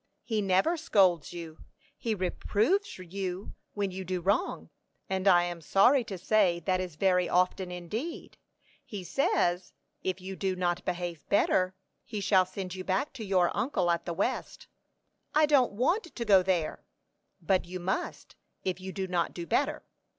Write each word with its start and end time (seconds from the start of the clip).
"He 0.23 0.41
never 0.41 0.77
scolds 0.77 1.31
you; 1.31 1.59
he 1.95 2.15
reproves 2.15 2.97
you 2.97 3.53
when 3.75 3.91
you 3.91 4.03
do 4.03 4.19
wrong, 4.19 4.71
and 5.07 5.27
I 5.27 5.43
am 5.43 5.61
sorry 5.61 6.03
to 6.05 6.17
say 6.17 6.59
that 6.61 6.81
is 6.81 6.95
very 6.95 7.29
often 7.29 7.69
indeed. 7.69 8.39
He 8.83 9.03
says, 9.03 9.73
if 10.01 10.19
you 10.19 10.35
do 10.35 10.55
not 10.55 10.83
behave 10.85 11.29
better, 11.29 11.75
he 12.03 12.19
shall 12.19 12.47
send 12.47 12.73
you 12.73 12.83
back 12.83 13.13
to 13.13 13.23
your 13.23 13.55
uncle 13.55 13.91
at 13.91 14.05
the 14.05 14.13
west." 14.15 14.65
"I 15.35 15.45
don't 15.45 15.73
want 15.73 16.05
to 16.15 16.25
go 16.25 16.41
there." 16.41 16.83
"But 17.39 17.65
you 17.65 17.79
must, 17.79 18.35
if 18.63 18.81
you 18.81 18.91
do 18.91 19.05
not 19.07 19.35
do 19.35 19.45
better. 19.45 19.83